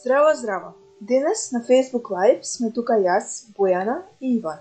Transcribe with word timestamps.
Здраво, 0.00 0.34
здраво! 0.34 0.72
Денес 1.00 1.52
на 1.52 1.60
Facebook 1.60 2.10
Live 2.12 2.42
сме 2.42 2.68
тука 2.72 2.92
јас, 2.92 3.28
Бојана 3.58 4.02
и 4.20 4.34
Иван. 4.36 4.58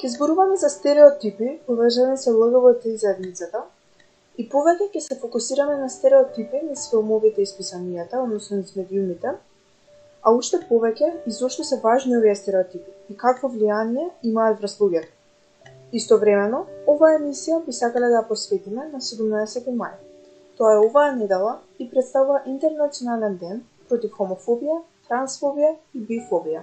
Ке 0.00 0.08
зборуваме 0.08 0.56
за 0.56 0.68
стереотипи 0.68 1.58
поврзани 1.66 2.16
со 2.18 2.32
ЛГБТ 2.32 2.84
и 2.90 2.96
заедницата 2.96 3.60
и 4.36 4.46
повеќе 4.54 4.88
ќе 4.94 5.00
се 5.00 5.18
фокусираме 5.20 5.76
на 5.76 5.88
стереотипи 5.88 6.62
низ 6.68 6.86
филмовите 6.90 7.42
и 7.42 7.50
списанијата, 7.50 8.22
односно 8.22 8.56
низ 8.56 8.72
медиумите, 8.76 9.34
а 10.22 10.32
уште 10.32 10.62
повеќе 10.70 11.12
и 11.26 11.36
зошто 11.38 11.64
се 11.64 11.80
важни 11.84 12.16
овие 12.16 12.34
стереотипи 12.34 12.90
и 13.12 13.16
какво 13.16 13.52
влијание 13.52 14.08
имаат 14.22 14.58
врз 14.60 14.78
луѓето. 14.80 15.12
Истовремено, 15.92 16.64
оваа 16.88 17.18
емисија 17.20 17.60
би 17.66 17.72
сакале 17.72 18.08
да 18.08 18.22
ја 18.22 18.28
посветиме 18.28 18.88
на 18.88 19.04
17 19.12 19.70
мај. 19.78 19.94
Тоа 20.58 20.74
е 20.74 20.78
оваа 20.86 21.16
недела 21.16 21.58
и 21.78 21.90
представува 21.90 22.42
Интернационален 22.46 23.38
ден 23.38 23.62
против 23.88 24.14
хомофобија, 24.14 24.80
трансфобија 25.08 25.74
и 25.94 26.02
бифобија. 26.06 26.62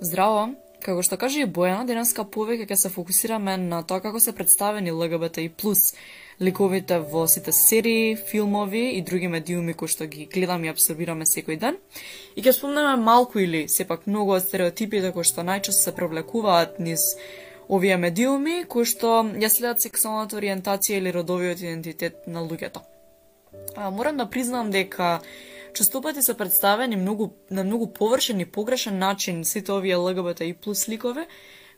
Здраво! 0.00 0.54
Како 0.82 1.02
што 1.06 1.14
каже 1.20 1.44
и 1.44 1.46
Бојана, 1.46 1.84
денеска 1.86 2.24
повеќе 2.24 2.64
ќе 2.66 2.76
се 2.80 2.90
фокусираме 2.90 3.54
на 3.60 3.82
тоа 3.86 4.00
како 4.02 4.18
се 4.18 4.32
представени 4.34 4.90
ЛГБТ 4.90 5.44
и 5.44 5.52
плюс 5.52 5.92
ликовите 6.40 6.98
во 7.12 7.28
сите 7.28 7.52
серии, 7.52 8.16
филмови 8.16 8.96
и 8.96 9.02
други 9.02 9.28
медиуми 9.28 9.76
кои 9.78 9.92
што 9.92 10.08
ги 10.10 10.26
гледаме 10.32 10.66
и 10.66 10.72
абсорбираме 10.72 11.28
секој 11.28 11.60
ден. 11.60 11.78
И 12.34 12.42
ќе 12.42 12.56
спомнеме 12.56 12.96
малку 12.96 13.38
или 13.38 13.68
сепак 13.68 14.08
многу 14.08 14.34
од 14.34 14.48
стереотипите 14.48 15.12
кои 15.12 15.22
што 15.28 15.44
најчесто 15.46 15.86
се 15.86 15.94
привлекуваат 15.94 16.80
низ 16.80 17.04
овие 17.68 17.96
медиуми 17.96 18.64
кои 18.68 18.84
што 18.84 19.22
ја 19.38 19.48
следат 19.48 19.82
сексуалната 19.82 20.36
ориентација 20.36 20.98
или 20.98 21.12
родовиот 21.12 21.60
идентитет 21.60 22.26
на 22.26 22.42
луѓето. 22.42 22.82
А, 23.76 23.90
морам 23.90 24.16
да 24.16 24.26
признам 24.26 24.70
дека 24.70 25.20
честопати 25.74 26.22
се 26.22 26.36
представени 26.36 26.96
многу, 26.96 27.30
на 27.50 27.64
многу 27.64 27.92
површен 27.92 28.40
и 28.40 28.46
погрешен 28.46 28.98
начин 28.98 29.44
сите 29.44 29.72
овие 29.72 29.96
ЛГБТ 29.96 30.40
и 30.40 30.54
плюс 30.54 30.88
ликове, 30.88 31.26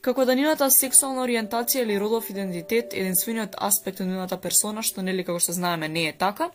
како 0.00 0.24
да 0.24 0.34
нината 0.34 0.70
сексуална 0.70 1.24
ориентација 1.24 1.82
или 1.82 2.00
родов 2.00 2.30
идентитет 2.30 2.94
единствениот 2.94 3.56
аспект 3.56 4.00
на 4.00 4.06
нината 4.06 4.36
персона, 4.36 4.82
што 4.82 5.02
нели 5.02 5.24
како 5.24 5.41
што 5.41 5.52
знаеме 5.52 5.88
не 5.88 6.08
е 6.08 6.12
така. 6.12 6.50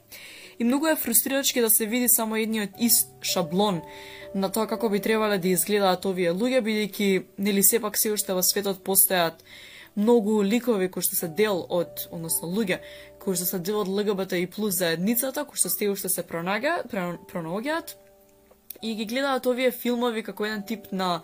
И 0.59 0.63
многу 0.63 0.88
е 0.88 0.95
фрустрирачки 0.95 1.61
да 1.61 1.69
се 1.69 1.85
види 1.85 2.09
само 2.09 2.35
едниот 2.35 2.69
ист 2.79 3.11
шаблон 3.21 3.81
на 4.35 4.52
тоа 4.52 4.67
како 4.67 4.89
би 4.89 4.99
требале 4.99 5.38
да 5.39 5.47
изгледаат 5.47 6.05
овие 6.05 6.33
луѓе, 6.35 6.59
бидејќи 6.61 7.23
нели 7.38 7.63
сепак 7.63 7.97
се 7.97 8.11
уште 8.11 8.35
во 8.35 8.43
светот 8.43 8.83
постојат 8.83 9.39
многу 9.95 10.41
ликови 10.43 10.89
кои 10.91 11.02
што 11.02 11.15
се 11.15 11.27
дел 11.27 11.63
од, 11.69 12.05
односно 12.11 12.52
луѓе, 12.52 12.81
кои 13.23 13.39
што 13.39 13.47
се 13.47 13.59
дел 13.59 13.80
од 13.81 13.87
ЛГБТ 13.87 14.35
и 14.43 14.47
плюс 14.52 14.77
заедницата, 14.77 15.45
кои 15.45 15.57
што 15.57 15.71
се 15.71 15.89
уште 15.89 16.11
се 16.11 16.27
пронаѓаат, 16.27 16.91
пронаоѓаат 17.31 17.95
и 18.81 18.95
ги 18.95 19.05
гледаат 19.05 19.47
овие 19.47 19.71
филмови 19.71 20.23
како 20.23 20.45
еден 20.45 20.63
тип 20.63 20.91
на 20.91 21.21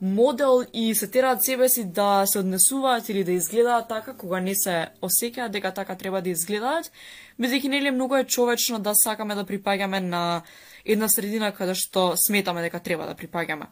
модел 0.00 0.64
и 0.72 0.94
се 0.94 1.06
тераат 1.10 1.44
себе 1.44 1.68
си 1.68 1.84
да 1.84 2.26
се 2.26 2.38
однесуваат 2.38 3.08
или 3.08 3.24
да 3.24 3.32
изгледаат 3.32 3.88
така 3.88 4.12
кога 4.12 4.40
не 4.40 4.54
се 4.54 4.88
осеќаат 5.02 5.50
дека 5.50 5.72
така 5.74 5.96
треба 5.96 6.20
да 6.22 6.30
изгледаат, 6.30 6.92
бидејќи 7.40 7.68
нели 7.68 7.90
многу 7.90 8.16
е 8.16 8.24
човечно 8.24 8.78
да 8.78 8.94
сакаме 8.94 9.34
да 9.34 9.44
припаѓаме 9.44 10.00
на 10.00 10.42
една 10.84 11.08
средина 11.08 11.52
каде 11.52 11.74
што 11.74 12.12
сметаме 12.16 12.62
дека 12.62 12.80
треба 12.80 13.06
да 13.06 13.14
припаѓаме. 13.14 13.66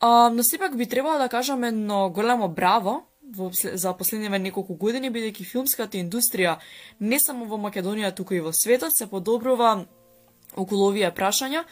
А, 0.00 0.30
но 0.30 0.42
сепак 0.42 0.76
би 0.76 0.86
требало 0.86 1.18
да 1.18 1.28
кажаме 1.28 1.68
едно 1.68 2.10
големо 2.10 2.48
браво 2.48 3.02
во, 3.36 3.50
за 3.52 3.92
последниве 3.96 4.38
неколку 4.38 4.74
години, 4.74 5.10
бидејќи 5.10 5.44
филмската 5.44 5.98
индустрија 5.98 6.58
не 7.00 7.18
само 7.20 7.46
во 7.46 7.58
Македонија, 7.58 8.14
туку 8.14 8.34
и 8.34 8.40
во 8.40 8.52
светот 8.52 8.92
се 8.94 9.06
подобрува 9.10 9.86
околу 10.56 10.90
овие 10.90 11.10
прашања, 11.14 11.64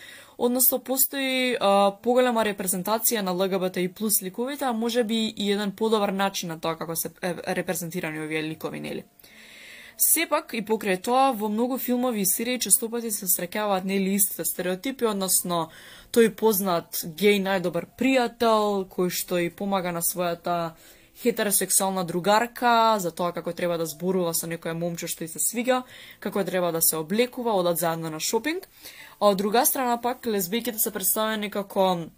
односно 0.42 0.78
постои 0.82 1.54
а, 1.54 1.92
поголема 2.02 2.42
репрезентација 2.42 3.22
на 3.22 3.30
ЛГБТ 3.32 3.76
и 3.84 3.88
плюс 3.88 4.18
ликовите, 4.22 4.64
а 4.64 4.72
може 4.72 5.04
би 5.04 5.28
и 5.36 5.52
еден 5.52 5.70
подобар 5.70 6.10
начин 6.10 6.48
на 6.48 6.58
тоа 6.60 6.74
како 6.76 6.96
се 6.96 7.12
репрезентирани 7.22 8.18
овие 8.18 8.42
ликови, 8.42 8.80
нели? 8.80 9.04
Сепак, 10.02 10.50
и 10.58 10.64
покрај 10.66 10.98
тоа, 10.98 11.30
во 11.32 11.48
многу 11.48 11.78
филмови 11.78 12.24
и 12.24 12.26
серии 12.26 12.58
честопати 12.58 13.12
се 13.14 13.28
среќаваат 13.30 13.84
нели 13.86 14.16
истите 14.16 14.44
стереотипи, 14.44 15.06
односно 15.06 15.68
тој 16.10 16.32
познат 16.34 17.04
геј 17.06 17.38
најдобар 17.44 17.86
пријател, 17.98 18.88
кој 18.90 19.12
што 19.14 19.38
и 19.38 19.50
помага 19.50 19.92
на 19.92 20.02
својата 20.02 20.74
хетеросексуална 21.20 22.04
другарка, 22.04 22.96
за 22.98 23.10
тоа 23.10 23.32
како 23.32 23.52
треба 23.52 23.76
да 23.78 23.86
зборува 23.86 24.32
со 24.34 24.48
некоја 24.48 24.72
момче 24.72 25.08
што 25.08 25.24
и 25.24 25.28
се 25.28 25.42
свига, 25.42 25.82
како 26.20 26.44
треба 26.44 26.72
да 26.72 26.80
се 26.82 26.96
облекува, 26.96 27.52
одат 27.52 27.78
заедно 27.78 28.10
на 28.10 28.20
шопинг. 28.20 28.68
А 29.20 29.28
од 29.28 29.38
друга 29.38 29.66
страна 29.66 30.00
пак, 30.00 30.24
лесбијките 30.26 30.78
се 30.78 30.90
представени 30.90 31.50
како 31.50 32.08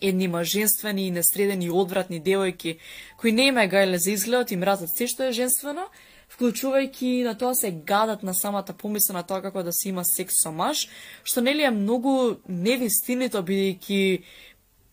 едни 0.00 0.28
маженствени 0.28 1.06
и 1.06 1.10
несредени 1.10 1.70
одвратни 1.70 2.22
девојки, 2.22 2.78
кои 3.20 3.32
не 3.32 3.50
има 3.52 3.68
гајле 3.68 3.96
за 3.96 4.12
изгледот 4.12 4.50
и 4.50 4.56
мразат 4.56 4.90
се 4.96 5.06
што 5.06 5.28
е 5.28 5.36
женствено, 5.36 5.86
вклучувајќи 6.32 7.24
на 7.26 7.34
тоа 7.36 7.54
се 7.54 7.70
гадат 7.70 8.22
на 8.22 8.34
самата 8.34 8.72
помисла 8.72 9.20
на 9.20 9.22
тоа 9.22 9.42
како 9.42 9.62
да 9.62 9.72
се 9.72 9.90
има 9.90 10.04
секс 10.04 10.40
со 10.42 10.50
маж, 10.50 10.88
што 11.24 11.44
нели 11.44 11.62
е 11.62 11.70
многу 11.70 12.38
невистинито 12.48 13.44
бидејќи 13.44 14.22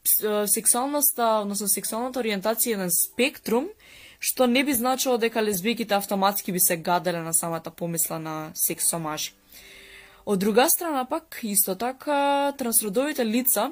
сексуалноста, 0.04 1.42
односно 1.42 1.68
сексуалната 1.68 2.20
ориентација 2.20 2.78
на 2.78 2.90
спектрум, 2.92 3.70
што 4.20 4.48
не 4.48 4.64
би 4.64 4.74
значило 4.74 5.18
дека 5.18 5.44
лесбиките 5.44 5.94
автоматски 5.96 6.52
би 6.52 6.60
се 6.60 6.78
гаделе 6.78 7.22
на 7.22 7.34
самата 7.34 7.72
помисла 7.76 8.20
на 8.20 8.52
секс 8.54 8.90
со 8.90 9.00
мажи. 9.00 9.32
Од 10.26 10.40
друга 10.40 10.70
страна 10.70 11.06
пак, 11.06 11.40
исто 11.44 11.76
така, 11.76 12.54
трансродовите 12.58 13.26
лица, 13.26 13.72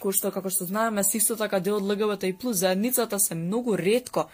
кои 0.00 0.12
што, 0.12 0.30
како 0.30 0.50
што 0.50 0.68
знаеме, 0.68 1.02
се 1.04 1.18
исто 1.18 1.36
така 1.36 1.60
дел 1.60 1.80
од 1.80 1.88
ЛГБТ 1.88 2.28
и 2.28 2.36
плюс 2.36 2.60
заедницата 2.62 3.18
се 3.18 3.34
многу 3.34 3.76
ретко 3.76 4.28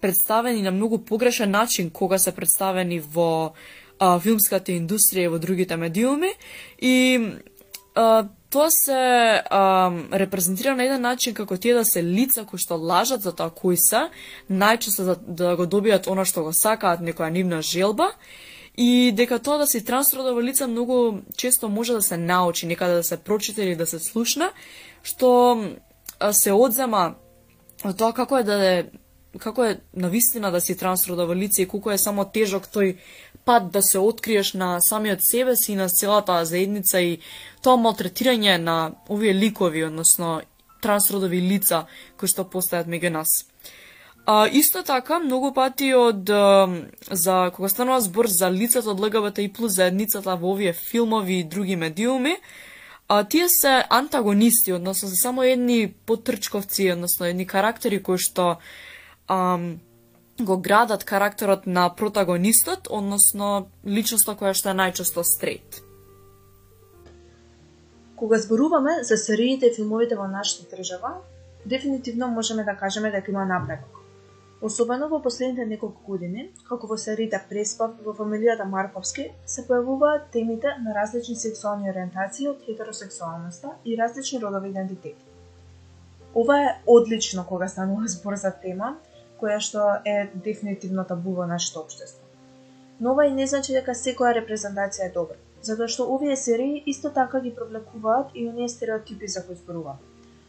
представени 0.00 0.62
на 0.62 0.70
многу 0.70 0.98
погрешен 0.98 1.50
начин 1.50 1.90
кога 1.90 2.18
се 2.18 2.34
представени 2.34 3.00
во 3.00 3.54
а, 3.98 4.18
филмската 4.20 4.72
индустрија 4.72 5.26
и 5.26 5.32
во 5.32 5.38
другите 5.38 5.76
медиуми 5.76 6.32
и 6.78 6.94
а, 7.96 8.28
тоа 8.50 8.68
се 8.70 9.42
а, 9.50 9.90
репрезентира 10.12 10.76
на 10.76 10.84
еден 10.84 11.00
начин 11.00 11.34
како 11.34 11.56
тие 11.56 11.74
да 11.74 11.84
се 11.84 12.02
лица 12.02 12.44
кои 12.44 12.60
што 12.60 12.76
лажат 12.76 13.22
за 13.24 13.32
тоа 13.32 13.50
кои 13.50 13.76
се, 13.76 14.06
најчесто 14.50 15.04
да, 15.04 15.16
да 15.16 15.56
го 15.56 15.66
добијат 15.66 16.10
она 16.12 16.24
што 16.28 16.44
го 16.46 16.52
сакаат, 16.52 17.00
некоја 17.00 17.32
нивна 17.32 17.62
желба, 17.62 18.12
и 18.76 19.12
дека 19.16 19.38
тоа 19.38 19.58
да 19.58 19.66
се 19.66 19.80
трансродово 19.80 20.42
лица 20.42 20.68
многу 20.68 21.24
често 21.36 21.68
може 21.68 21.92
да 21.92 22.02
се 22.02 22.16
научи, 22.16 22.66
некаде 22.66 22.94
да 22.94 23.04
се 23.04 23.16
прочита 23.16 23.64
или 23.64 23.74
да 23.76 23.86
се 23.86 23.98
слушна, 23.98 24.52
што 25.02 25.56
се 26.32 26.52
одзема 26.52 27.16
од 27.84 27.96
тоа 27.96 28.12
како 28.12 28.38
е 28.38 28.44
да 28.44 28.56
е 28.64 28.76
како 29.38 29.64
е 29.64 29.80
на 29.92 30.08
вистина 30.08 30.50
да 30.50 30.60
си 30.60 30.76
трансродово 30.76 31.34
лице 31.34 31.62
и 31.62 31.68
колку 31.68 31.90
е 31.90 31.98
само 31.98 32.24
тежок 32.24 32.68
тој 32.72 32.96
пат 33.46 33.70
да 33.70 33.82
се 33.82 33.98
откриеш 33.98 34.52
на 34.52 34.80
самиот 34.80 35.18
себе 35.22 35.56
си 35.56 35.72
и 35.72 35.76
на 35.76 35.88
целата 35.88 36.44
заедница 36.44 37.00
и 37.00 37.18
тоа 37.62 37.78
малтретирање 37.78 38.58
на 38.58 38.92
овие 39.08 39.34
ликови, 39.34 39.84
односно 39.86 40.40
трансродови 40.82 41.40
лица 41.40 41.86
кои 42.18 42.28
што 42.28 42.44
постојат 42.44 42.90
меѓу 42.90 43.14
нас. 43.14 43.30
А, 44.26 44.48
исто 44.50 44.82
така, 44.82 45.20
многу 45.22 45.52
пати 45.54 45.92
од, 45.94 46.26
за, 47.10 47.36
кога 47.54 47.68
станува 47.70 48.00
збор 48.02 48.26
за 48.26 48.50
лицата 48.50 48.90
од 48.90 49.00
ЛГБТ 49.00 49.38
и 49.46 49.52
плюс 49.52 49.78
заедницата 49.78 50.34
во 50.34 50.50
овие 50.56 50.72
филмови 50.74 51.40
и 51.40 51.44
други 51.44 51.76
медиуми, 51.76 52.34
а, 53.08 53.22
тие 53.24 53.48
се 53.48 53.84
антагонисти, 53.90 54.72
односно 54.72 55.08
се 55.08 55.22
само 55.22 55.46
едни 55.46 55.94
потрчковци, 56.06 56.90
односно 56.98 57.30
едни 57.30 57.46
карактери 57.46 58.02
кои 58.02 58.18
што 58.18 58.58
ам, 59.30 59.78
го 60.40 60.58
градат 60.58 61.04
карактерот 61.04 61.66
на 61.66 61.88
протагонистот, 61.96 62.88
односно 62.90 63.68
личноста 63.86 64.36
која 64.36 64.52
што 64.52 64.70
е 64.72 64.76
најчесто 64.76 65.24
стрейт. 65.24 65.80
Кога 68.16 68.38
зборуваме 68.38 69.02
за 69.02 69.16
сериите 69.16 69.66
и 69.66 69.74
филмовите 69.74 70.16
во 70.16 70.28
нашата 70.28 70.76
држава, 70.76 71.20
дефинитивно 71.66 72.28
можеме 72.28 72.64
да 72.64 72.76
кажеме 72.76 73.10
дека 73.10 73.30
има 73.30 73.44
напредок. 73.44 73.96
Особено 74.62 75.08
во 75.08 75.20
последните 75.22 75.66
неколку 75.66 76.00
години, 76.06 76.50
како 76.68 76.86
во 76.86 76.96
сериите 76.96 77.40
Преспав 77.48 77.98
во 78.04 78.14
фамилијата 78.16 78.64
Марковски, 78.64 79.30
се 79.46 79.64
појавуваат 79.68 80.30
темите 80.32 80.72
на 80.84 80.94
различни 80.96 81.36
сексуални 81.36 81.90
ориентации 81.90 82.48
од 82.48 82.62
хетеросексуалноста 82.64 83.74
и 83.84 83.96
различни 83.96 84.40
родови 84.40 84.70
идентитети. 84.70 85.24
Ова 86.34 86.56
е 86.62 86.72
одлично 86.86 87.44
кога 87.46 87.68
станува 87.68 88.08
збор 88.08 88.34
за 88.36 88.50
тема 88.62 88.96
која 89.40 89.58
што 89.60 89.86
е 90.04 90.30
дефинитивно 90.34 91.04
табу 91.04 91.34
во 91.34 91.46
нашето 91.46 91.80
општество. 91.80 92.22
Но 93.00 93.12
ова 93.12 93.26
и 93.26 93.32
не 93.34 93.46
значи 93.46 93.72
дека 93.76 93.94
секоја 93.94 94.34
репрезентација 94.38 95.08
е 95.08 95.14
добра, 95.14 95.36
затоа 95.62 95.88
што 95.88 96.08
овие 96.14 96.36
серии 96.36 96.82
исто 96.86 97.10
така 97.10 97.40
ги 97.40 97.54
провлекуваат 97.54 98.30
и 98.34 98.48
оние 98.48 98.68
стереотипи 98.68 99.28
за 99.28 99.46
кои 99.46 99.56
зборувам. 99.56 99.98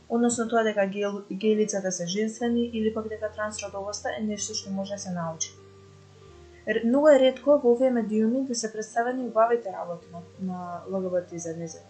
Односно 0.09 0.47
тоа 0.47 0.63
дека 0.63 0.87
геј 0.87 1.55
лицата 1.61 1.91
се 1.91 2.07
женствени 2.07 2.65
или 2.73 2.93
пак 2.93 3.09
дека 3.09 3.31
трансродовоста 3.35 4.15
е 4.17 4.23
нешто 4.23 4.53
што 4.53 4.71
може 4.71 4.95
да 4.95 4.99
се 4.99 5.11
научи. 5.11 5.51
Многу 6.85 7.07
е 7.07 7.19
ретко 7.19 7.59
во 7.63 7.71
овие 7.71 7.91
медиуми 7.91 8.45
да 8.45 8.55
се 8.55 8.71
представени 8.73 9.27
убавите 9.27 9.71
работи 9.71 10.07
на, 10.11 10.21
на 10.41 10.81
ЛГБТ 10.91 11.39
заедницата. 11.39 11.85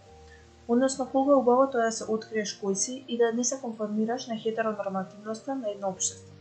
Односно, 0.68 1.10
колку 1.12 1.32
е 1.32 1.36
убаво 1.36 1.70
тоа 1.72 1.86
да 1.86 1.92
се 1.92 2.06
откриеш 2.12 2.58
кој 2.62 2.74
си 2.74 3.04
и 3.08 3.18
да 3.18 3.32
не 3.34 3.44
се 3.44 3.62
конформираш 3.62 4.28
на 4.28 4.38
хетеронормативноста 4.38 5.56
на 5.56 5.72
едно 5.72 5.90
општество. 5.90 6.37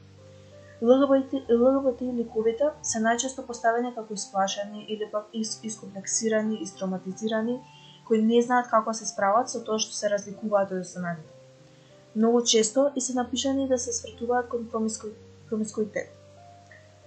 ЛГБТ, 0.83 1.33
ЛГБТ 1.49 2.03
ликовите 2.19 2.67
се 2.83 3.01
најчесто 3.01 3.47
поставени 3.47 3.95
како 3.95 4.13
исплашени 4.13 4.85
или 4.93 5.09
пак 5.13 5.31
искомплексирани, 5.65 6.59
истроматизирани, 6.63 7.57
кои 8.05 8.21
не 8.23 8.43
знаат 8.43 8.69
како 8.71 8.93
се 8.93 9.07
справат 9.09 9.49
со 9.49 9.63
тоа 9.65 9.79
што 9.81 9.97
се 9.97 10.11
разликуваат 10.13 10.75
од 10.77 10.85
останалите. 10.85 11.33
Многу 12.17 12.43
често 12.45 12.91
и 12.97 13.01
се 13.01 13.17
напишани 13.17 13.69
да 13.69 13.79
се 13.79 13.93
свртуваат 13.93 14.49
кон 14.49 14.69
промискуитет. 15.49 16.13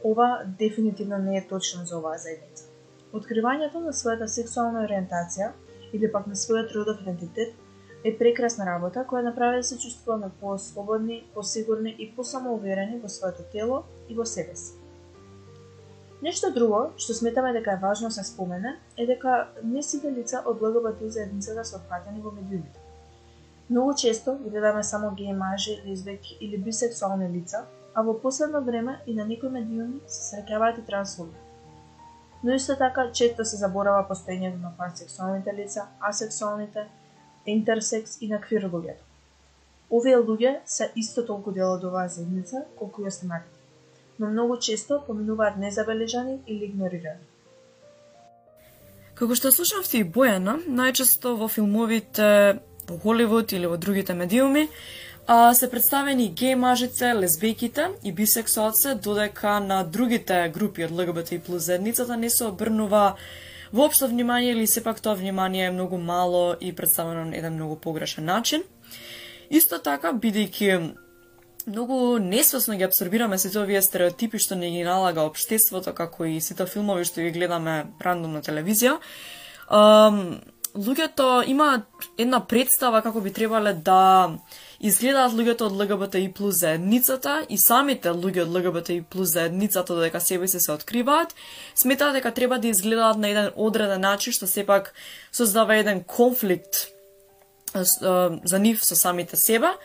Ова 0.04 0.44
дефинитивно 0.60 1.18
не 1.18 1.38
е 1.38 1.48
точно 1.48 1.86
за 1.86 1.98
оваа 1.98 2.18
заедница. 2.18 2.66
Откривањето 3.14 3.86
на 3.86 3.94
својата 3.94 4.26
сексуална 4.26 4.84
ориентација 4.88 5.52
или 5.94 6.12
пак 6.12 6.28
на 6.28 6.36
својот 6.36 6.74
родов 6.76 7.02
идентитет 7.02 7.54
е 8.04 8.18
прекрасна 8.18 8.66
работа 8.66 9.06
која 9.08 9.24
направи 9.24 9.58
да 9.58 9.64
се 9.64 9.78
чувствуваме 9.78 10.30
по-слободни, 10.42 11.24
по-сигурни 11.34 11.96
и 12.00 12.16
по-самоуверени 12.16 13.00
во 13.00 13.10
своето 13.10 13.44
тело 13.52 13.84
и 14.10 14.16
во 14.16 14.26
себе 14.26 14.56
си. 14.56 14.80
Нешто 16.22 16.52
друго 16.52 16.92
што 16.98 17.14
сметаме 17.14 17.54
дека 17.56 17.72
е 17.72 17.82
важно 17.82 18.12
се 18.12 18.24
спомена 18.24 18.76
е 18.98 19.06
дека 19.08 19.48
не 19.64 19.84
сите 19.84 20.12
лица 20.12 20.44
од 20.46 20.62
ЛГБТ 20.62 21.12
заедницата 21.12 21.66
се 21.66 21.76
опфатени 21.76 22.22
во 22.22 22.32
медиумите. 22.32 22.80
Многу 23.70 23.94
често 23.94 24.36
гледаме 24.36 24.84
само 24.84 25.12
геј 25.12 25.36
мажи, 25.38 25.82
лесбеки 25.86 26.38
или 26.42 26.58
бисексуални 26.58 27.30
лица, 27.30 27.66
а 27.94 28.02
во 28.02 28.14
последно 28.22 28.64
време 28.64 29.00
и 29.08 29.14
на 29.14 29.26
некои 29.26 29.50
медиуми 29.50 30.00
се 30.08 30.36
среќаваат 30.36 30.80
и 30.80 30.86
трансфоби. 30.86 31.36
Но 32.44 32.54
исто 32.54 32.76
така 32.76 33.12
често 33.12 33.46
се 33.46 33.58
заборава 33.58 34.08
постоењето 34.10 34.62
на 34.62 34.72
пансексуалните 34.78 35.54
лица, 35.54 35.88
асексуалните, 36.00 36.88
интерсекс 37.46 38.18
и 38.22 38.28
на 38.28 38.42
квир 38.42 38.70
луѓето. 38.72 39.04
Овие 39.90 40.18
луѓе 40.18 40.60
се 40.66 40.92
исто 40.96 41.26
толку 41.26 41.52
дел 41.52 41.74
од 41.74 41.84
оваа 41.84 42.08
заедница 42.08 42.66
колку 42.78 43.02
и 43.04 43.08
останатите 43.08 43.60
но 44.20 44.30
многу 44.30 44.58
често 44.58 45.02
поминуваат 45.08 45.58
незабележани 45.58 46.40
или 46.48 46.66
игнорирани. 46.66 47.24
Како 49.16 49.36
што 49.36 49.52
слушавте 49.52 50.00
и 50.00 50.08
Бојана, 50.08 50.60
најчесто 50.68 51.36
во 51.40 51.48
филмовите 51.52 52.60
во 52.88 52.98
Холивуд 53.04 53.52
или 53.56 53.68
во 53.68 53.78
другите 53.78 54.14
медиуми, 54.14 54.68
а, 55.28 55.54
се 55.54 55.70
представени 55.72 56.30
геј 56.32 56.56
мажице, 56.56 57.14
лесбиките 57.16 57.90
и 58.04 58.12
бисексуалците, 58.12 58.96
додека 58.96 59.60
на 59.60 59.84
другите 59.84 60.48
групи 60.56 60.88
од 60.88 60.92
ЛГБТ 60.92 61.32
и 61.32 61.40
плюс 61.40 61.64
заедницата 61.64 62.18
не 62.18 62.30
се 62.30 62.46
обрнува 62.46 63.16
воопшто 63.74 64.08
внимание 64.08 64.52
или 64.52 64.68
сепак 64.68 65.02
тоа 65.02 65.16
внимание 65.16 65.68
е 65.68 65.72
многу 65.72 65.98
мало 65.98 66.56
и 66.62 66.76
представено 66.76 67.26
на 67.26 67.38
еден 67.38 67.54
многу 67.54 67.76
погрешен 67.76 68.26
начин. 68.26 68.64
Исто 69.50 69.80
така, 69.80 70.14
бидејќи 70.14 70.96
многу 71.68 72.18
несвесно 72.18 72.76
ги 72.76 72.84
абсорбираме 72.84 73.38
сите 73.38 73.60
овие 73.60 73.82
стереотипи 73.82 74.38
што 74.38 74.56
не 74.56 74.70
ги 74.70 74.84
налага 74.84 75.26
општеството, 75.26 75.94
како 75.94 76.26
и 76.26 76.42
сите 76.42 76.66
филмови 76.66 77.06
што 77.06 77.22
ги 77.22 77.32
гледаме 77.32 77.92
рандом 78.02 78.34
на 78.34 78.42
телевизија. 78.42 79.00
Луѓето 80.70 81.44
имаат 81.50 81.86
една 82.18 82.40
представа 82.46 83.02
како 83.02 83.22
би 83.22 83.34
требале 83.34 83.74
да 83.74 84.38
изгледаат 84.80 85.34
луѓето 85.36 85.68
од 85.68 85.76
ЛГБТ 85.76 86.16
и 86.16 86.32
плюс 86.34 86.62
заедницата 86.62 87.46
и 87.50 87.58
самите 87.58 88.14
луѓе 88.16 88.46
од 88.46 88.54
ЛГБТ 88.56 88.90
и 88.96 89.02
плюс 89.02 89.34
заедницата 89.36 89.96
додека 89.96 90.22
себе 90.22 90.48
се 90.48 90.60
се 90.60 90.72
откриваат, 90.72 91.36
сметаат 91.76 92.14
дека 92.14 92.32
треба 92.34 92.60
да 92.60 92.68
изгледаат 92.68 93.18
на 93.18 93.30
еден 93.30 93.52
одреден 93.56 94.02
начин 94.02 94.34
што 94.34 94.48
сепак 94.48 94.94
создава 95.32 95.76
еден 95.76 96.04
конфликт 96.04 96.88
за 97.74 98.60
нив 98.60 98.84
со 98.84 98.96
самите 98.96 99.38
себе, 99.38 99.76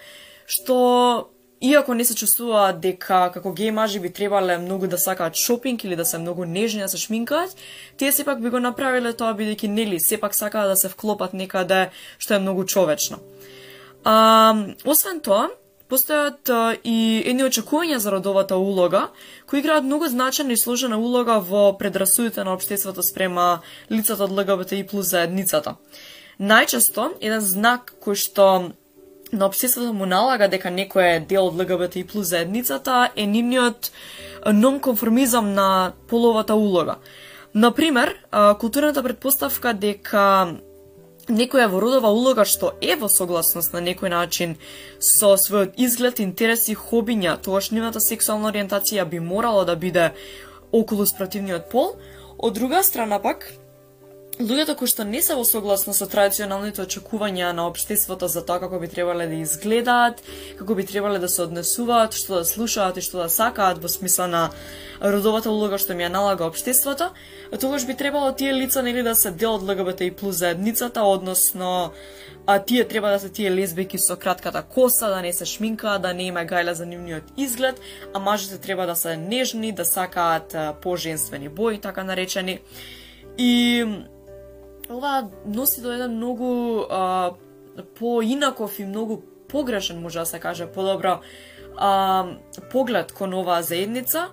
што 0.47 1.29
Иако 1.65 1.95
не 1.95 2.05
се 2.05 2.13
чувствуваат 2.13 2.81
дека 2.83 3.31
како 3.33 3.55
геј 3.57 3.71
мажи 3.73 4.01
би 4.03 4.11
требале 4.13 4.59
многу 4.61 4.89
да 4.91 4.99
сакаат 4.99 5.39
шопинг 5.41 5.85
или 5.85 5.97
да 5.97 6.05
се 6.05 6.19
многу 6.19 6.45
нежни 6.45 6.83
да 6.83 6.89
се 6.89 6.99
шминкаат, 6.99 7.57
тие 7.97 8.13
сепак 8.13 8.43
би 8.43 8.51
го 8.51 8.61
направиле 8.61 9.15
тоа 9.17 9.33
бидејќи 9.39 9.71
нели 9.73 10.01
сепак 10.01 10.35
сакаат 10.35 10.69
да 10.69 10.77
се 10.77 10.91
вклопат 10.93 11.33
некаде 11.33 11.89
што 12.19 12.35
е 12.35 12.43
многу 12.45 12.67
човечно. 12.69 13.19
А, 14.05 14.55
освен 14.85 15.21
тоа, 15.25 15.49
постојат 15.89 16.51
а, 16.53 16.77
и 16.85 17.23
едни 17.25 17.45
очекувања 17.47 17.97
за 17.97 18.13
родовата 18.13 18.57
улога, 18.57 19.09
кои 19.49 19.61
играат 19.61 19.85
многу 19.85 20.09
значена 20.13 20.53
и 20.53 20.61
сложена 20.61 20.99
улога 20.99 21.39
во 21.41 21.73
предрасудите 21.79 22.45
на 22.45 22.55
општеството 22.55 23.03
спрема 23.03 23.61
лицата 23.91 24.25
од 24.25 24.33
ЛГБТ 24.33 24.73
и 24.73 24.87
плюс 24.87 25.09
заедницата. 25.13 25.77
Најчесто, 26.41 27.15
еден 27.21 27.41
знак 27.41 27.95
кој 28.05 28.19
што 28.19 28.47
на 29.33 29.47
обсесата 29.47 29.93
му 29.93 30.07
налага 30.07 30.49
дека 30.49 30.71
некој 30.71 31.17
е 31.17 31.21
дел 31.21 31.49
од 31.49 31.57
ЛГБТ 31.59 31.97
и 31.97 32.05
плюс 32.05 32.29
заедницата 32.29 33.11
е 33.17 33.27
нивниот 33.27 33.91
нонконформизам 34.53 35.55
на 35.55 35.93
половата 36.09 36.55
улога. 36.55 36.97
Например, 37.55 38.19
културната 38.59 39.03
предпоставка 39.03 39.75
дека 39.75 40.57
некоја 41.29 41.69
во 41.73 41.81
родова 41.81 42.11
улога 42.13 42.45
што 42.45 42.73
е 42.81 42.97
во 43.01 43.09
согласност 43.09 43.73
на 43.73 43.81
некој 43.81 44.11
начин 44.13 44.57
со 44.99 45.35
својот 45.41 45.75
изглед, 45.77 46.21
интереси, 46.21 46.75
хобиња, 46.75 47.39
тогашнивната 47.43 48.01
сексуална 48.01 48.51
ориентација 48.53 49.05
би 49.09 49.21
морало 49.21 49.65
да 49.65 49.77
биде 49.77 50.13
околу 50.73 51.07
спротивниот 51.07 51.71
пол. 51.71 51.97
Од 52.39 52.55
друга 52.55 52.83
страна 52.83 53.19
пак, 53.23 53.47
луѓето 54.41 54.75
кои 54.75 54.91
што 54.91 55.05
не 55.07 55.21
се 55.23 55.37
во 55.39 55.45
согласно 55.47 55.93
со 55.95 56.09
традиционалните 56.11 56.83
очекувања 56.83 57.53
на 57.55 57.69
општеството 57.69 58.29
за 58.29 58.43
тоа 58.43 58.59
како 58.59 58.81
би 58.83 58.89
требале 58.91 59.27
да 59.31 59.39
изгледаат, 59.39 60.23
како 60.59 60.75
би 60.75 60.87
требале 60.87 61.19
да 61.23 61.29
се 61.29 61.45
однесуваат, 61.47 62.17
што 62.19 62.41
да 62.41 62.45
слушаат 62.45 62.99
и 62.99 63.05
што 63.05 63.23
да 63.23 63.29
сакаат 63.29 63.79
во 63.79 63.89
смисла 63.89 64.27
на 64.27 64.43
родовата 65.01 65.51
улога 65.51 65.79
што 65.79 65.95
ми 65.95 66.03
ја 66.03 66.11
налага 66.11 66.49
општеството, 66.51 67.13
тогаш 67.61 67.87
би 67.87 67.95
требало 67.95 68.33
тие 68.33 68.53
лица 68.53 68.83
нели 68.83 69.03
да 69.03 69.15
се 69.15 69.31
дел 69.31 69.55
од 69.55 69.63
ЛГБТ 69.63 70.01
и 70.01 70.11
плюс 70.11 70.43
заедницата, 70.43 71.03
односно 71.03 71.93
а 72.47 72.59
тие 72.59 72.89
треба 72.89 73.09
да 73.09 73.19
се 73.19 73.29
тие 73.29 73.51
лесбики 73.51 73.99
со 73.99 74.17
кратката 74.17 74.63
коса, 74.63 75.09
да 75.09 75.23
не 75.23 75.33
се 75.33 75.45
шминка, 75.45 75.99
да 75.99 76.15
не 76.15 76.27
има 76.27 76.45
гајла 76.45 76.73
за 76.73 76.87
нивниот 76.87 77.33
изглед, 77.37 77.81
а 78.15 78.19
мажите 78.19 78.59
треба 78.59 78.87
да 78.87 78.97
се 78.97 79.17
нежни, 79.17 79.73
да 79.73 79.85
сакаат 79.85 80.57
поженствени 80.83 81.49
бои, 81.49 81.79
така 81.79 82.05
наречени. 82.05 82.61
И 83.39 83.85
ова 84.91 85.29
носи 85.47 85.81
до 85.81 85.93
еден 85.93 86.17
многу 86.17 86.81
а, 86.91 87.33
поинаков 87.99 88.79
и 88.79 88.85
многу 88.85 89.23
погрешен, 89.49 90.03
може 90.03 90.19
да 90.19 90.27
се 90.27 90.39
каже, 90.39 90.67
подобро 90.67 91.21
а, 91.77 92.27
поглед 92.73 93.13
кон 93.13 93.35
оваа 93.35 93.63
заедница 93.63 94.29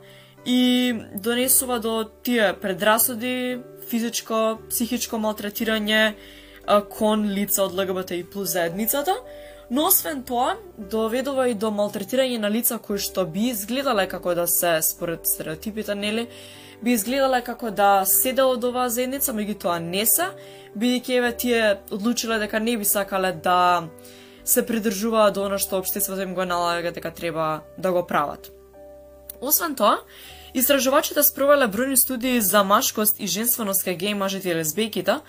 и 0.46 0.94
донесува 1.16 1.80
до 1.80 2.10
тие 2.24 2.54
предрасуди, 2.62 3.60
физичко, 3.90 4.60
психичко 4.70 5.18
малтретирање 5.18 6.14
а, 6.66 6.82
кон 6.82 7.28
лица 7.30 7.66
од 7.66 7.76
ЛГБТ 7.78 8.12
и 8.18 8.24
плюс 8.24 8.54
заедницата, 8.54 9.16
но 9.72 9.86
освен 9.88 10.24
тоа, 10.28 10.58
доведува 10.78 11.48
и 11.48 11.54
до 11.56 11.70
малтретирање 11.72 12.42
на 12.44 12.50
лица 12.52 12.76
кои 12.76 13.00
што 13.00 13.24
би 13.24 13.48
изгледале 13.54 14.04
како 14.12 14.34
да 14.36 14.44
се 14.48 14.82
според 14.84 15.24
стереотипите, 15.24 15.96
нели, 15.96 16.28
би 16.84 16.92
изгледале 16.92 17.40
како 17.42 17.72
да 17.72 18.04
седе 18.06 18.44
од 18.44 18.68
оваа 18.68 18.90
заедница, 18.92 19.32
меѓутоа 19.32 19.80
не 19.80 20.04
се, 20.06 20.28
бидејќи 20.76 21.18
еве 21.22 21.32
тие 21.32 21.62
одлучиле 21.88 22.42
дека 22.44 22.60
не 22.60 22.76
би 22.78 22.86
сакале 22.86 23.32
да 23.32 23.88
се 24.44 24.66
придржуваат 24.66 25.40
до 25.40 25.48
она 25.48 25.58
што 25.58 25.80
општеството 25.80 26.28
им 26.28 26.36
го 26.36 26.44
налага 26.44 26.92
дека 26.92 27.14
треба 27.16 27.62
да 27.78 27.92
го 27.96 28.04
прават. 28.04 28.52
Освен 29.40 29.76
тоа, 29.76 30.04
истражувачите 30.54 31.24
спровеле 31.24 31.72
бројни 31.72 31.96
студии 31.96 32.42
за 32.42 32.64
машкост 32.68 33.24
и 33.24 33.28
женственост 33.28 33.88
кај 33.88 33.96
геј 33.96 34.20
мажите 34.20 34.52
и 34.52 34.60
лесбијките, 34.60 35.22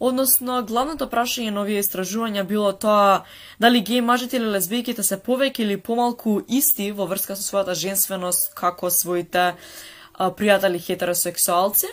односно 0.00 0.62
главното 0.64 1.06
прашање 1.12 1.52
на 1.54 1.62
овие 1.62 1.82
истражувања 1.84 2.44
било 2.48 2.72
тоа 2.72 3.24
дали 3.60 3.82
геј 3.84 4.00
мажите 4.00 4.40
или 4.40 4.52
лесбијките 4.56 5.04
се 5.04 5.20
повеќе 5.20 5.66
или 5.66 5.76
помалку 5.76 6.40
исти 6.48 6.90
во 6.96 7.06
врска 7.10 7.36
со 7.36 7.44
својата 7.44 7.76
женственост 7.76 8.54
како 8.56 8.90
своите 8.90 9.44
а, 9.52 10.30
пријатели 10.30 10.80
хетеросексуалци. 10.80 11.92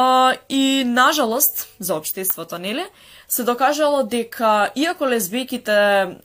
А, 0.00 0.36
и, 0.48 0.84
нажалост, 0.86 1.68
за 1.78 1.94
обштеството, 1.94 2.58
нели, 2.58 2.84
се 3.28 3.42
докажало 3.42 4.04
дека, 4.06 4.70
иако 4.78 5.08
лесбијките 5.10 5.74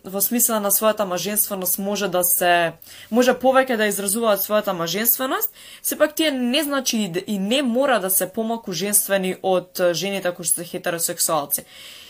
во 0.06 0.22
смисла 0.22 0.60
на 0.62 0.70
својата 0.70 1.08
маженственост 1.10 1.80
може 1.82 2.06
да 2.08 2.22
се, 2.22 2.78
може 3.10 3.34
повеќе 3.34 3.80
да 3.82 3.90
изразуваат 3.90 4.46
својата 4.46 4.78
маженственост, 4.78 5.50
сепак 5.82 6.14
тие 6.14 6.30
не 6.32 6.62
значи 6.64 7.12
и 7.26 7.40
не 7.40 7.64
мора 7.64 7.98
да 8.00 8.14
се 8.14 8.30
помалку 8.30 8.78
женствени 8.78 9.36
од 9.42 9.82
жените 9.94 10.30
кои 10.38 10.46
се 10.46 10.64
хетеросексуалци. 10.64 11.66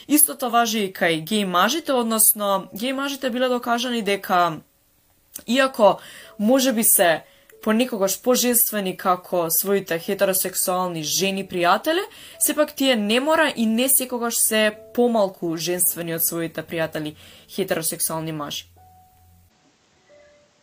Истото 0.08 0.52
важи 0.52 0.84
и 0.84 0.92
кај 0.94 1.24
геј 1.24 1.48
мажите, 1.48 1.96
односно, 1.96 2.68
геј 2.76 2.92
мажите 2.92 3.32
биле 3.32 3.48
докажани 3.48 4.04
дека, 4.04 4.60
иако 5.48 6.00
може 6.40 6.74
би 6.74 6.84
се 6.84 7.24
понекогаш 7.64 8.18
пожествени 8.22 8.96
како 8.98 9.46
своите 9.52 9.98
хетеросексуални 10.00 11.04
жени 11.04 11.46
пријатели, 11.48 12.04
сепак 12.40 12.76
тие 12.76 12.96
не 13.00 13.20
мора 13.24 13.48
и 13.56 13.66
не 13.66 13.88
секогаш 13.90 14.36
се 14.44 14.62
помалку 14.96 15.56
женствени 15.58 16.16
од 16.16 16.26
своите 16.28 16.64
пријатели 16.64 17.16
хетеросексуални 17.56 18.36
мажи. 18.36 18.68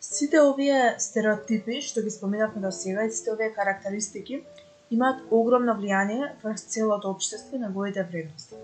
Сите 0.01 0.41
овие 0.41 0.95
стереотипи 0.99 1.81
што 1.85 2.03
ги 2.05 2.11
споменавме 2.13 2.61
до 2.61 2.71
сега 2.71 3.05
и 3.05 3.11
сите 3.11 3.33
овие 3.33 3.53
карактеристики 3.53 4.43
имаат 4.91 5.23
огромно 5.31 5.73
влијание 5.79 6.33
врз 6.43 6.67
целото 6.73 7.09
општество 7.09 7.55
и 7.55 7.63
неговите 7.63 8.03
вредности. 8.03 8.59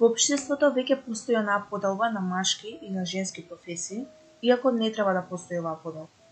Во 0.00 0.10
општеството 0.10 0.72
веќе 0.74 0.98
постои 1.06 1.38
онаа 1.40 1.64
поделба 1.70 2.10
на 2.10 2.20
машки 2.20 2.78
и 2.82 2.90
на 2.90 3.06
женски 3.06 3.46
професии, 3.48 4.04
иако 4.42 4.70
не 4.70 4.92
треба 4.92 5.14
да 5.14 5.22
постои 5.30 5.60
оваа 5.60 5.78
поделба. 5.82 6.23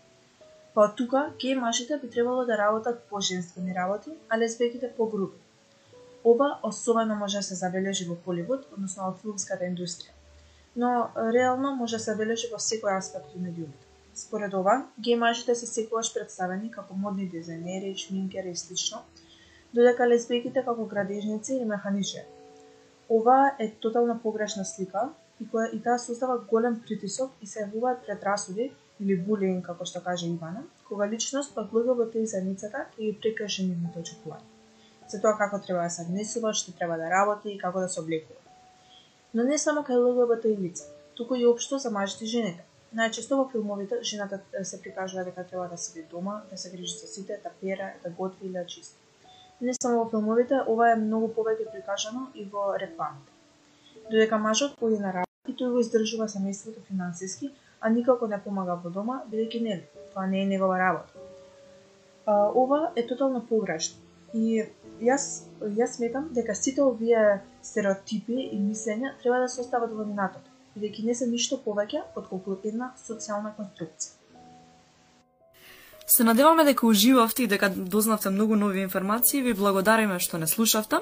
Па 0.73 0.87
од 0.87 0.95
тука, 0.97 1.19
геј 1.41 1.59
мажите 1.61 1.97
би 2.01 2.09
требало 2.09 2.45
да 2.49 2.57
работат 2.57 3.03
по-женствени 3.09 3.75
работи, 3.75 4.11
а 4.29 4.37
лесбеките 4.37 4.89
по-груби. 4.97 5.37
Оба 6.23 6.59
особено 6.63 7.15
може 7.15 7.37
да 7.37 7.43
се 7.43 7.55
забележи 7.55 8.07
во 8.09 8.17
Холивуд, 8.25 8.65
односно 8.73 9.05
во 9.05 9.13
филмската 9.21 9.69
индустрија. 9.69 10.13
Но 10.75 11.09
реално 11.33 11.75
може 11.75 11.97
да 11.97 11.99
се 11.99 12.11
забележи 12.11 12.49
во 12.51 12.57
секој 12.57 12.97
аспект 12.97 13.35
од 13.35 13.41
медиумите. 13.41 13.85
Според 14.15 14.53
ова, 14.53 14.87
геј 14.97 15.19
мажите 15.21 15.55
се 15.55 15.69
секогаш 15.69 16.13
представени 16.13 16.71
како 16.71 16.97
модни 16.97 17.29
дизајнери, 17.29 17.93
шминкери 17.97 18.53
и 18.53 18.55
слично, 18.55 19.03
додека 19.73 20.07
лесбеките 20.09 20.63
како 20.65 20.85
градежници 20.85 21.53
и 21.53 21.65
механичари. 21.65 22.25
Ова 23.09 23.55
е 23.59 23.69
тотално 23.81 24.19
погрешна 24.23 24.65
слика 24.65 25.09
и 25.39 25.45
која 25.45 25.69
и 25.73 25.81
таа 25.81 25.99
создава 25.99 26.37
голем 26.49 26.79
притисок 26.81 27.31
и 27.41 27.47
се 27.47 27.65
јавуваат 27.65 28.05
предрасуди 28.05 28.71
или 28.99 29.15
булинг, 29.27 29.65
како 29.65 29.85
што 29.85 30.01
каже 30.01 30.27
Ивана, 30.27 30.63
кога 30.87 31.07
личност 31.07 31.55
пак 31.55 31.73
ЛГБТ 31.73 32.25
заедницата 32.33 32.85
ќе 32.97 33.05
ги 33.05 33.13
прекрши 33.21 33.67
нивните 33.69 34.03
очекувања. 34.03 34.45
За 35.09 35.21
тоа 35.21 35.37
како 35.37 35.59
треба 35.59 35.87
да 35.87 35.89
се 35.89 36.05
однесува, 36.07 36.53
што 36.53 36.75
треба 36.77 36.97
да 36.97 37.09
работи 37.09 37.51
и 37.51 37.57
како 37.57 37.79
да 37.79 37.89
се 37.89 38.01
облекува. 38.01 38.39
Но 39.33 39.43
не 39.43 39.57
само 39.57 39.81
кај 39.81 40.03
ЛГБТ 40.03 40.45
и 40.53 40.57
лица, 40.67 40.85
туку 41.15 41.35
и 41.35 41.45
општо 41.45 41.79
за 41.79 41.91
мажите 41.91 42.25
и 42.25 42.33
жените 42.35 42.63
Најчесто 42.93 43.37
во 43.39 43.43
филмовите 43.49 43.97
жената 44.05 44.37
се 44.69 44.77
прикажува 44.81 45.23
дека 45.25 45.43
треба 45.49 45.67
да 45.69 45.77
седи 45.77 46.03
дома, 46.09 46.41
да 46.49 46.57
се 46.57 46.69
грижи 46.69 46.97
за 46.97 47.07
сите, 47.07 47.39
да 47.43 47.49
пере, 47.61 47.87
да 48.03 48.09
готви 48.09 48.45
или 48.47 48.53
да 48.53 48.65
чисти. 48.65 48.97
Не 49.61 49.73
само 49.81 50.03
во 50.03 50.09
филмовите, 50.09 50.59
ова 50.73 50.91
е 50.91 50.99
многу 51.01 51.31
повеќе 51.37 51.71
прикажано 51.71 52.27
и 52.35 52.45
во 52.45 52.65
рекламите. 52.83 53.31
Додека 54.11 54.37
мажот 54.37 54.77
оди 54.81 54.99
на 55.01 55.13
работа 55.15 55.49
и 55.49 55.55
тој 55.57 55.73
го 55.73 55.81
издржува 55.81 56.27
семејството 56.29 56.85
финансиски, 56.89 57.49
а 57.83 57.89
никако 57.89 58.27
не 58.27 58.39
помага 58.39 58.79
во 58.83 58.89
дома, 58.89 59.19
бидејќи 59.31 59.61
не, 59.63 59.81
тоа 60.13 60.25
не 60.31 60.43
е 60.43 60.47
негова 60.47 60.79
работа. 60.79 61.13
А, 62.25 62.49
ова 62.63 62.93
е 62.95 63.03
тотално 63.07 63.43
погрешно. 63.49 63.99
И 64.33 64.63
јас 65.01 65.45
јас 65.61 65.99
сметам 65.99 66.31
дека 66.33 66.55
сите 66.55 66.81
овие 66.81 67.43
стереотипи 67.61 68.49
и 68.49 68.57
мислења 68.57 69.13
треба 69.21 69.43
да 69.43 69.49
се 69.49 69.61
остават 69.61 69.91
во 69.91 70.07
минатото 70.07 70.53
бидејќи 70.75 71.05
не 71.05 71.15
се 71.15 71.29
ништо 71.29 71.59
повеќе 71.61 72.01
отколку 72.17 72.57
една 72.65 72.91
социјална 72.97 73.53
конструкција. 73.57 74.19
Се 76.13 76.25
надеваме 76.27 76.65
дека 76.67 76.85
уживавте 76.85 77.43
и 77.43 77.47
дека 77.47 77.69
дознавте 77.69 78.29
многу 78.29 78.55
нови 78.55 78.81
информации 78.81 79.41
ви 79.41 79.53
благодариме 79.53 80.19
што 80.19 80.37
не 80.37 80.47
слушавте. 80.47 80.99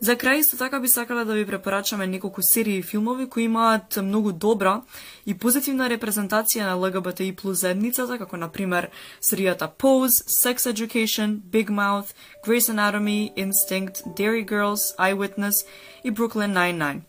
За 0.00 0.14
крај 0.14 0.38
исто 0.38 0.56
така 0.56 0.78
би 0.80 0.88
сакала 0.88 1.24
да 1.24 1.34
ви 1.34 1.46
препорачаме 1.46 2.06
неколку 2.06 2.42
серии 2.42 2.78
и 2.78 2.82
филмови 2.82 3.28
кои 3.28 3.42
имаат 3.42 3.98
многу 4.02 4.32
добра 4.32 4.82
и 5.26 5.34
позитивна 5.34 5.88
репрезентација 5.90 6.66
на 6.70 6.76
ЛГБТИ 6.78 7.34
плюс 7.36 7.58
заедницата, 7.60 8.18
како 8.18 8.36
на 8.36 8.48
пример 8.48 8.90
серијата 9.20 9.68
Pose, 9.78 10.22
Sex 10.30 10.70
Education, 10.70 11.40
Big 11.50 11.70
Mouth, 11.70 12.14
Grey's 12.46 12.70
Anatomy, 12.70 13.34
Instinct, 13.34 14.06
Dairy 14.14 14.46
Girls, 14.46 14.94
Eyewitness 14.98 15.66
и 16.04 16.12
Brooklyn 16.12 16.54
Nine-Nine. 16.54 17.00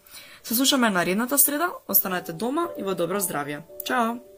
Се 0.43 0.55
слушаме 0.55 0.89
наредната 0.89 1.37
среда, 1.37 1.69
останете 1.87 2.33
дома 2.33 2.67
и 2.77 2.83
во 2.83 2.95
добро 2.95 3.19
здравје. 3.19 3.61
Чао! 3.85 4.28